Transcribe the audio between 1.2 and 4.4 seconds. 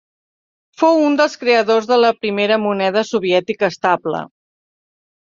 creadors de la primera moneda soviètica estable.